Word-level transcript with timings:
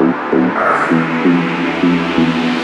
Thank 0.00 0.16
you. 1.24 2.59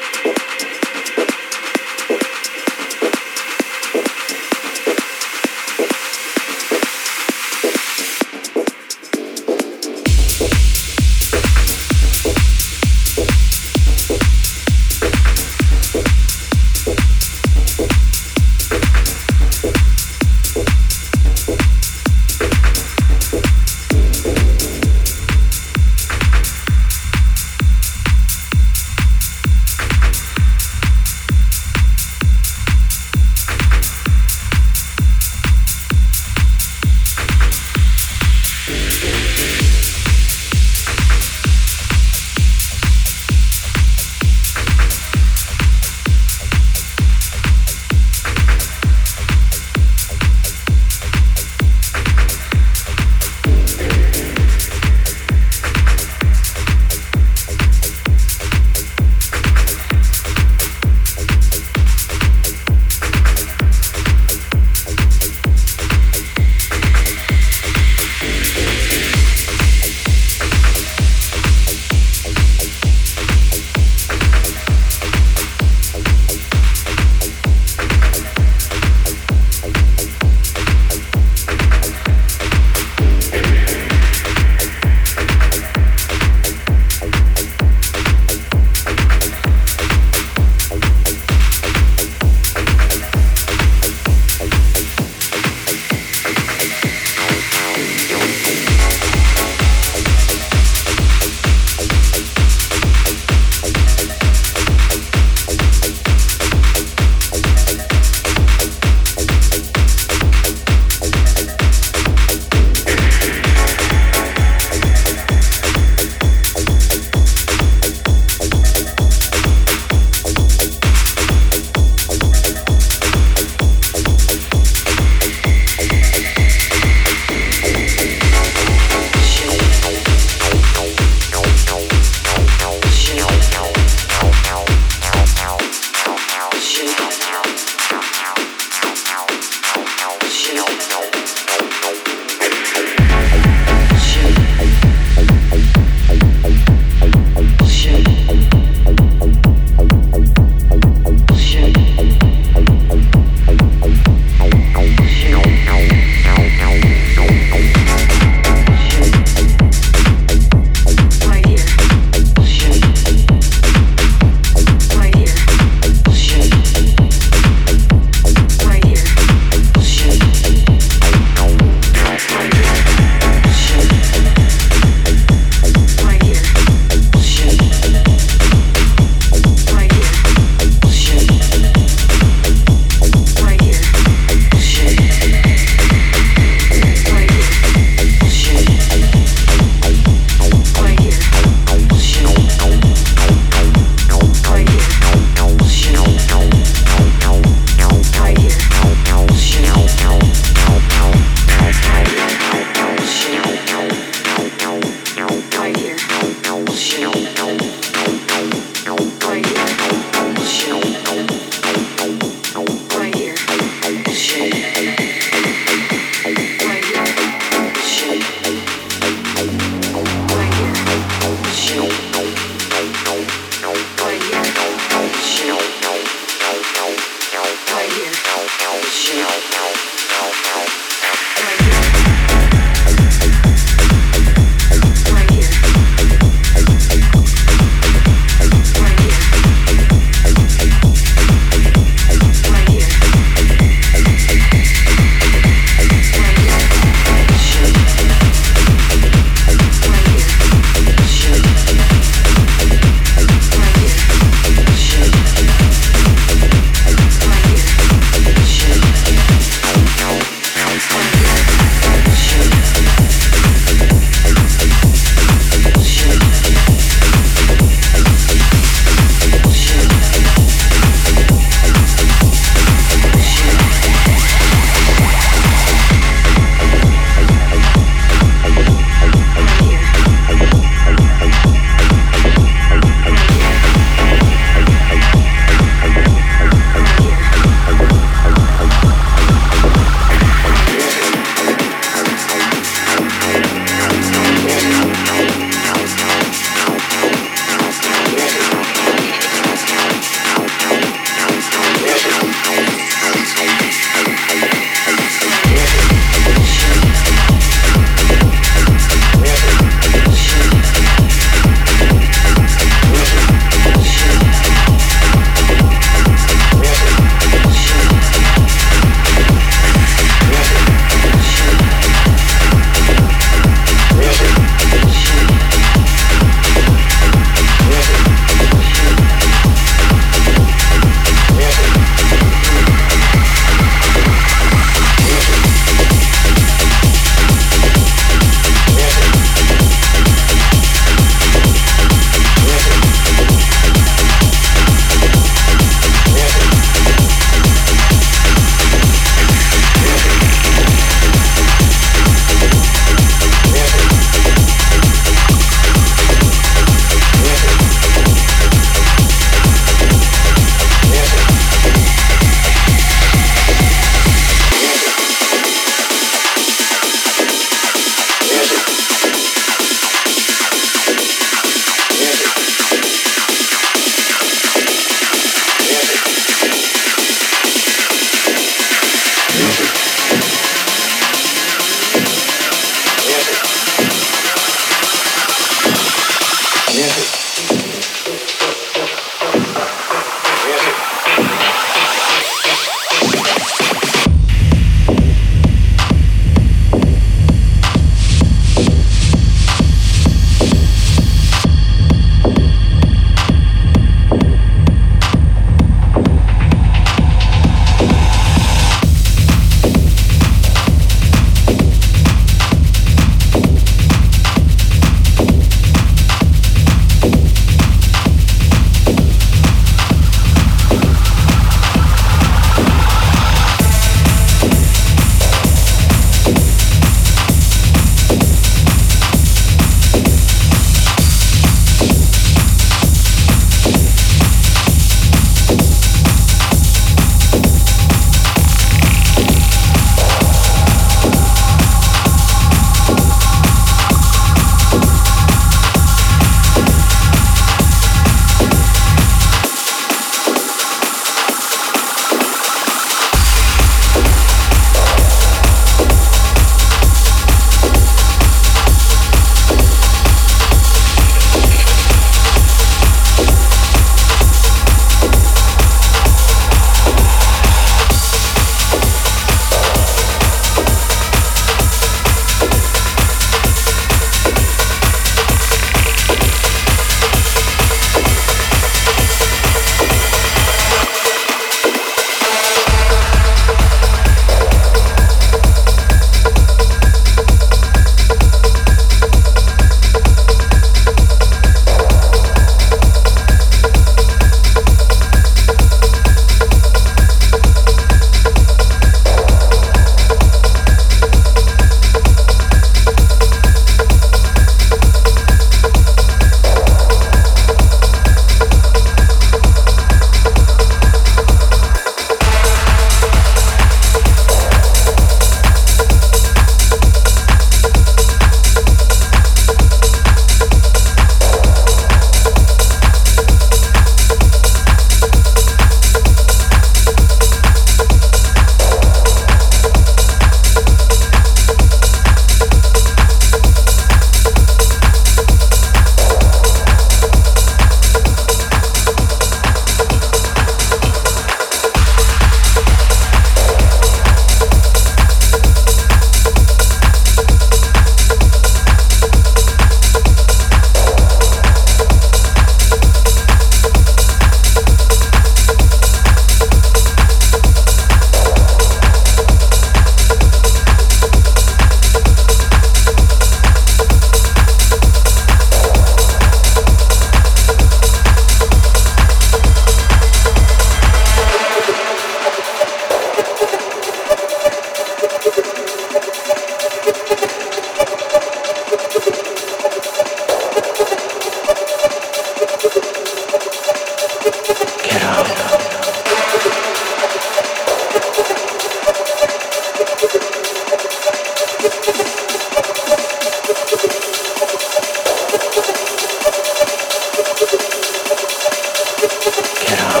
Get 599.41 599.79
out. 599.79 600.00